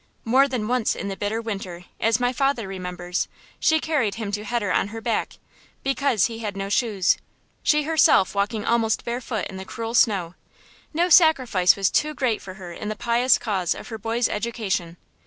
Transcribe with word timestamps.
More 0.25 0.47
than 0.47 0.67
once 0.67 0.95
in 0.95 1.09
the 1.09 1.15
bitter 1.15 1.39
winter, 1.39 1.85
as 1.99 2.19
my 2.19 2.33
father 2.33 2.67
remembers, 2.67 3.27
she 3.59 3.79
carried 3.79 4.15
him 4.15 4.31
to 4.31 4.43
heder 4.43 4.71
on 4.71 4.87
her 4.87 4.99
back, 4.99 5.37
because 5.83 6.25
he 6.25 6.39
had 6.39 6.57
no 6.57 6.69
shoes; 6.69 7.17
she 7.61 7.83
herself 7.83 8.33
walking 8.33 8.65
almost 8.65 9.05
barefoot 9.05 9.45
in 9.47 9.57
the 9.57 9.63
cruel 9.63 9.93
snow. 9.93 10.33
No 10.91 11.07
sacrifice 11.09 11.75
was 11.75 11.91
too 11.91 12.15
great 12.15 12.41
for 12.41 12.55
her 12.55 12.71
in 12.71 12.89
the 12.89 12.95
pious 12.95 13.37
cause 13.37 13.75
of 13.75 13.89
her 13.89 13.99
boy's 13.99 14.27
education. 14.27 14.97